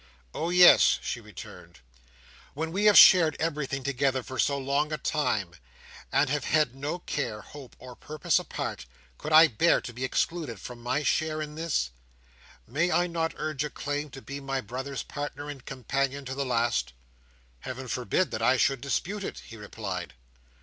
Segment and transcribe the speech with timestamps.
[0.33, 1.81] "Oh, yes," she returned
[2.55, 5.51] "When we have shared everything together for so long a time,
[6.11, 8.87] and have had no care, hope, or purpose apart,
[9.19, 11.91] could I bear to be excluded from my share in this?
[12.65, 16.47] May I not urge a claim to be my brother's partner and companion to the
[16.47, 16.93] last?"
[17.59, 20.15] "Heaven forbid that I should dispute it!" he replied.